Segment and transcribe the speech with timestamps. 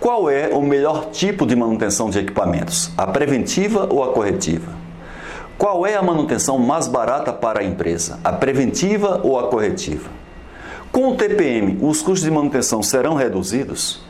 [0.00, 2.92] Qual é o melhor tipo de manutenção de equipamentos?
[2.96, 4.70] A preventiva ou a corretiva?
[5.58, 8.20] Qual é a manutenção mais barata para a empresa?
[8.22, 10.08] A preventiva ou a corretiva?
[10.92, 14.00] Com o TPM, os custos de manutenção serão reduzidos?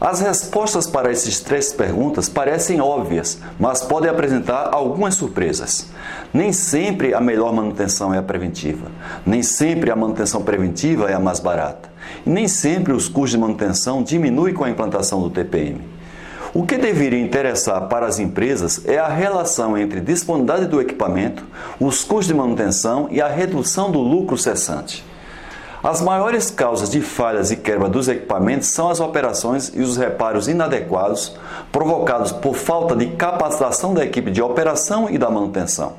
[0.00, 5.88] As respostas para essas três perguntas parecem óbvias, mas podem apresentar algumas surpresas.
[6.32, 8.86] Nem sempre a melhor manutenção é a preventiva,
[9.24, 11.88] nem sempre a manutenção preventiva é a mais barata,
[12.24, 15.80] nem sempre os custos de manutenção diminuem com a implantação do TPM.
[16.54, 21.44] O que deveria interessar para as empresas é a relação entre disponibilidade do equipamento,
[21.78, 25.04] os custos de manutenção e a redução do lucro cessante.
[25.82, 30.48] As maiores causas de falhas e quebra dos equipamentos são as operações e os reparos
[30.48, 31.36] inadequados
[31.70, 35.92] provocados por falta de capacitação da equipe de operação e da manutenção.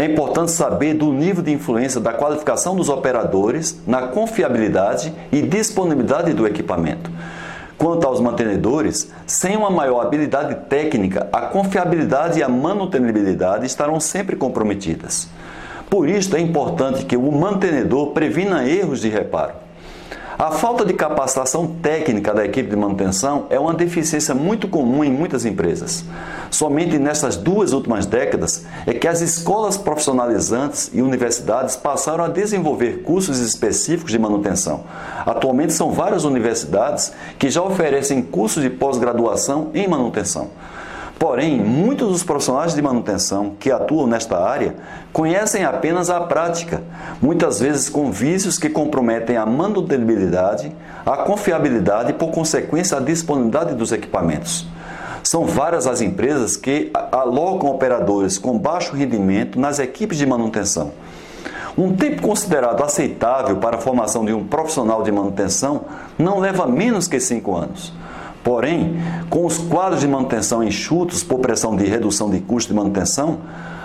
[0.00, 6.32] É importante saber do nível de influência da qualificação dos operadores na confiabilidade e disponibilidade
[6.32, 7.10] do equipamento.
[7.76, 14.36] Quanto aos mantenedores, sem uma maior habilidade técnica, a confiabilidade e a manutenibilidade estarão sempre
[14.36, 15.28] comprometidas.
[15.90, 19.52] Por isso é importante que o mantenedor previna erros de reparo.
[20.40, 25.12] A falta de capacitação técnica da equipe de manutenção é uma deficiência muito comum em
[25.12, 26.02] muitas empresas.
[26.50, 33.02] Somente nessas duas últimas décadas é que as escolas profissionalizantes e universidades passaram a desenvolver
[33.02, 34.84] cursos específicos de manutenção.
[35.26, 40.48] Atualmente são várias universidades que já oferecem cursos de pós-graduação em manutenção.
[41.20, 44.74] Porém, muitos dos profissionais de manutenção que atuam nesta área
[45.12, 46.82] conhecem apenas a prática,
[47.20, 53.74] muitas vezes com vícios que comprometem a manutenibilidade, a confiabilidade e, por consequência, a disponibilidade
[53.74, 54.66] dos equipamentos.
[55.22, 60.92] São várias as empresas que alocam operadores com baixo rendimento nas equipes de manutenção.
[61.76, 65.82] Um tempo considerado aceitável para a formação de um profissional de manutenção
[66.18, 67.92] não leva menos que cinco anos.
[68.42, 68.96] Porém,
[69.28, 73.40] com os quadros de manutenção enxutos por pressão de redução de custo de manutenção,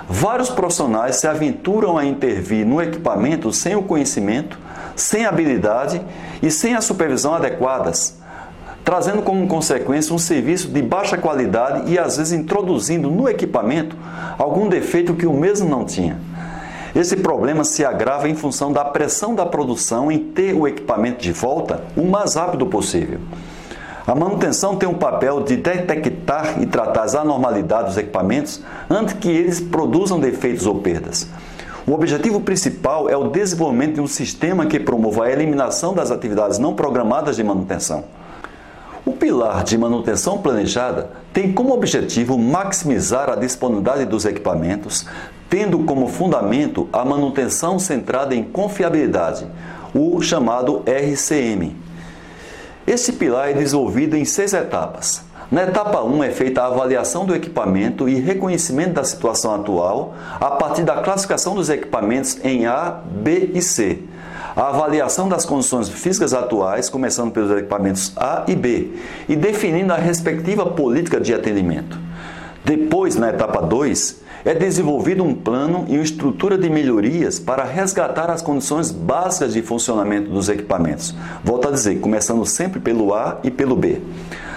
[0.07, 4.57] vários profissionais se aventuram a intervir no equipamento sem o conhecimento,
[4.95, 6.01] sem habilidade
[6.41, 8.17] e sem a supervisão adequadas,
[8.83, 13.97] trazendo como consequência um serviço de baixa qualidade e às vezes introduzindo no equipamento
[14.37, 16.17] algum defeito que o mesmo não tinha.
[16.95, 21.33] Esse problema se agrava em função da pressão da produção em ter o equipamento de
[21.33, 23.19] volta o mais rápido possível.
[24.07, 29.29] A manutenção tem um papel de detectar e tratar as anormalidades dos equipamentos antes que
[29.29, 31.27] eles produzam defeitos ou perdas.
[31.87, 36.59] O objetivo principal é o desenvolvimento de um sistema que promova a eliminação das atividades
[36.59, 38.03] não programadas de manutenção.
[39.03, 45.05] O pilar de manutenção planejada tem como objetivo maximizar a disponibilidade dos equipamentos,
[45.49, 49.47] tendo como fundamento a manutenção centrada em confiabilidade,
[49.93, 51.84] o chamado RCM.
[52.87, 55.23] Este pilar é desenvolvido em seis etapas.
[55.51, 60.51] Na etapa 1 é feita a avaliação do equipamento e reconhecimento da situação atual a
[60.51, 64.03] partir da classificação dos equipamentos em A, B e C.
[64.55, 68.91] A avaliação das condições físicas atuais, começando pelos equipamentos A e B,
[69.27, 71.97] e definindo a respectiva política de atendimento.
[72.65, 78.31] Depois, na etapa 2, é desenvolvido um plano e uma estrutura de melhorias para resgatar
[78.31, 81.15] as condições básicas de funcionamento dos equipamentos.
[81.43, 84.01] Volto a dizer, começando sempre pelo A e pelo B.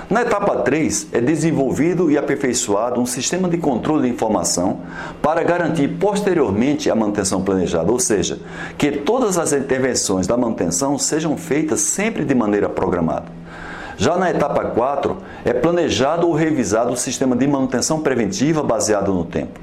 [0.09, 4.81] Na etapa 3, é desenvolvido e aperfeiçoado um sistema de controle de informação
[5.21, 8.41] para garantir posteriormente a manutenção planejada, ou seja,
[8.79, 13.38] que todas as intervenções da manutenção sejam feitas sempre de maneira programada.
[13.99, 19.25] Já na etapa 4, é planejado ou revisado o sistema de manutenção preventiva baseado no
[19.25, 19.59] tempo,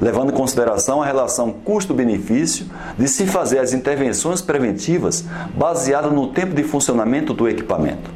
[0.00, 5.24] levando em consideração a relação custo-benefício de se fazer as intervenções preventivas
[5.56, 8.08] baseadas no tempo de funcionamento do equipamento.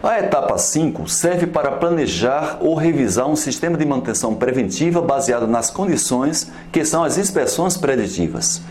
[0.00, 5.68] A etapa 5 serve para planejar ou revisar um sistema de manutenção preventiva baseado nas
[5.68, 8.62] condições que são as inspeções preditivas.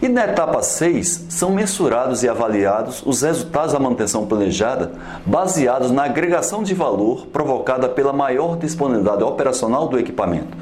[0.00, 4.92] E na etapa 6, são mensurados e avaliados os resultados da manutenção planejada,
[5.26, 10.56] baseados na agregação de valor provocada pela maior disponibilidade operacional do equipamento.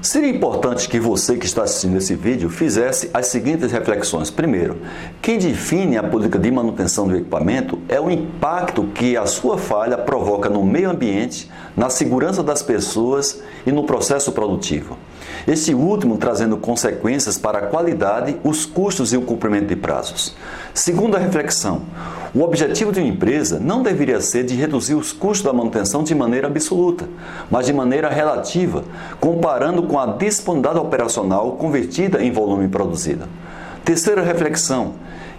[0.00, 4.30] Seria importante que você que está assistindo esse vídeo fizesse as seguintes reflexões.
[4.30, 4.78] Primeiro,
[5.20, 9.98] quem define a política de manutenção do equipamento é o impacto que a sua falha
[9.98, 14.96] provoca no meio ambiente, na segurança das pessoas e no processo produtivo.
[15.46, 20.34] Este último trazendo consequências para a qualidade, os custos e o cumprimento de prazos.
[20.74, 21.82] Segunda reflexão:
[22.34, 26.14] o objetivo de uma empresa não deveria ser de reduzir os custos da manutenção de
[26.14, 27.08] maneira absoluta,
[27.50, 28.84] mas de maneira relativa,
[29.18, 33.26] comparando com a disponibilidade operacional convertida em volume produzido.
[33.84, 34.94] Terceira reflexão: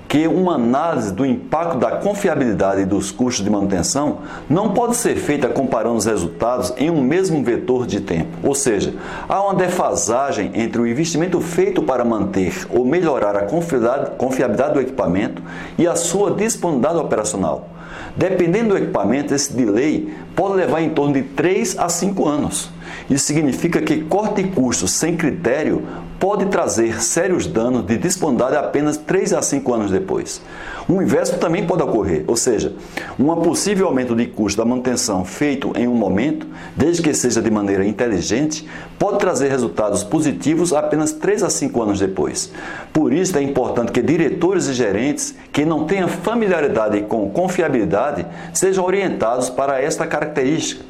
[0.09, 4.17] que uma análise do impacto da confiabilidade e dos custos de manutenção
[4.50, 8.29] não pode ser feita comparando os resultados em um mesmo vetor de tempo.
[8.41, 8.95] Ou seja,
[9.29, 15.44] há uma defasagem entre o investimento feito para manter ou melhorar a confiabilidade do equipamento
[15.77, 17.69] e a sua disponibilidade operacional.
[18.15, 22.71] Dependendo do equipamento, esse delay pode levar em torno de 3 a 5 anos.
[23.09, 25.83] Isso significa que corte custos sem critério
[26.19, 30.42] pode trazer sérios danos de disponibilidade apenas 3 a 5 anos depois.
[30.88, 32.74] O inverso também pode ocorrer, ou seja,
[33.18, 36.45] um possível aumento de custo da manutenção feito em um momento,
[36.75, 38.68] desde que seja de maneira inteligente,
[38.98, 42.51] pode trazer resultados positivos apenas 3 a 5 anos depois.
[42.92, 48.83] Por isso é importante que diretores e gerentes que não tenham familiaridade com confiabilidade sejam
[48.83, 50.88] orientados para esta característica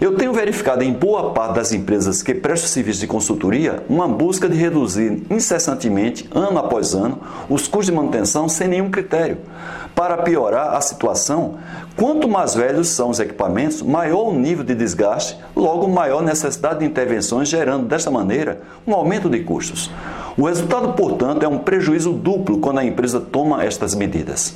[0.00, 4.48] eu tenho verificado em boa parte das empresas que prestam serviço de consultoria uma busca
[4.48, 7.18] de reduzir incessantemente, ano após ano,
[7.48, 9.38] os custos de manutenção sem nenhum critério.
[9.96, 11.56] Para piorar a situação,
[11.96, 16.84] quanto mais velhos são os equipamentos, maior o nível de desgaste, logo maior necessidade de
[16.84, 19.90] intervenções, gerando desta maneira um aumento de custos.
[20.36, 24.54] O resultado, portanto, é um prejuízo duplo quando a empresa toma estas medidas.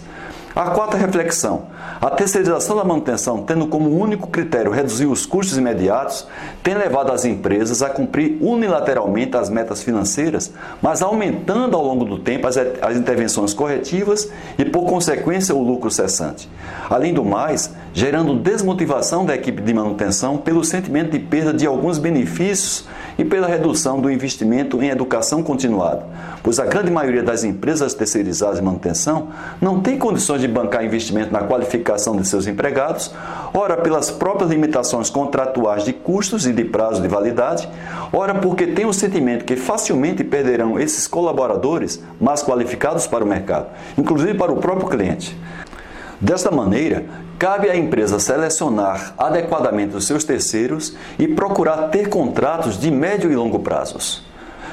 [0.54, 1.66] A quarta reflexão:
[2.00, 6.26] a terceirização da manutenção, tendo como único critério reduzir os custos imediatos,
[6.62, 10.52] tem levado as empresas a cumprir unilateralmente as metas financeiras,
[10.82, 14.28] mas aumentando ao longo do tempo as, as intervenções corretivas
[14.58, 16.48] e, por consequência, o lucro cessante.
[16.90, 21.98] Além do mais, gerando desmotivação da equipe de manutenção pelo sentimento de perda de alguns
[21.98, 22.86] benefícios
[23.18, 26.06] e pela redução do investimento em educação continuada,
[26.42, 29.28] pois a grande maioria das empresas terceirizadas de manutenção
[29.60, 33.14] não tem condições de bancar investimento na qualificação de seus empregados,
[33.52, 37.68] ora pelas próprias limitações contratuais de custos e de prazo de validade,
[38.10, 43.66] ora porque tem o sentimento que facilmente perderão esses colaboradores mais qualificados para o mercado,
[43.98, 45.36] inclusive para o próprio cliente.
[46.22, 47.04] Desta maneira,
[47.36, 53.34] cabe à empresa selecionar adequadamente os seus terceiros e procurar ter contratos de médio e
[53.34, 54.22] longo prazos.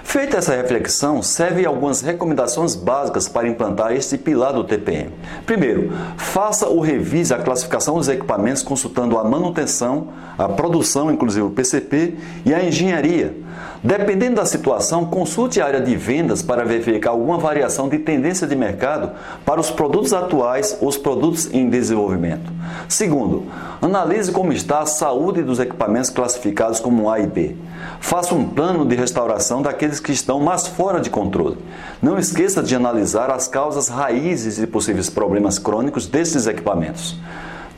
[0.03, 5.11] Feita essa reflexão, servem algumas recomendações básicas para implantar este pilar do TPM.
[5.47, 11.49] Primeiro, faça ou revise a classificação dos equipamentos consultando a manutenção, a produção, inclusive o
[11.49, 12.13] PCP,
[12.45, 13.35] e a engenharia.
[13.81, 18.53] Dependendo da situação, consulte a área de vendas para verificar alguma variação de tendência de
[18.53, 19.11] mercado
[19.45, 22.51] para os produtos atuais ou os produtos em desenvolvimento.
[22.89, 23.45] Segundo,
[23.81, 27.55] analise como está a saúde dos equipamentos classificados como A e B.
[28.01, 31.57] Faça um plano de restauração daqueles que estão mais fora de controle.
[32.01, 37.17] Não esqueça de analisar as causas raízes de possíveis problemas crônicos desses equipamentos.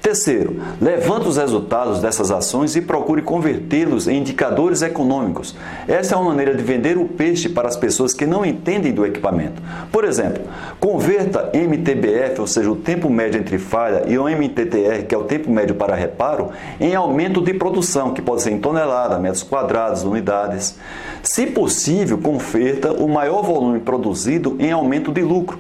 [0.02, 5.56] Terceiro, levante os resultados dessas ações e procure convertê-los em indicadores econômicos.
[5.88, 9.06] Essa é uma maneira de vender o peixe para as pessoas que não entendem do
[9.06, 9.62] equipamento.
[9.92, 10.42] Por exemplo,
[10.80, 15.24] converta MTBF, ou seja, o tempo médio entre falha, e o MTTR, que é o
[15.24, 16.50] tempo médio para reparo,
[16.80, 20.80] em aumento de produção, que pode ser em tonelada, metros quadrados, unidades.
[21.22, 25.60] Se possível, converta o maior volume produzido em aumento de lucro.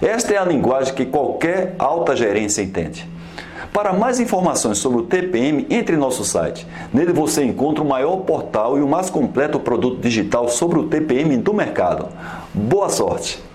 [0.00, 3.10] Esta é a linguagem que qualquer alta gerência entende.
[3.72, 6.66] Para mais informações sobre o TPM, entre em nosso site.
[6.92, 11.36] Nele você encontra o maior portal e o mais completo produto digital sobre o TPM
[11.36, 12.08] do mercado.
[12.52, 13.49] Boa sorte!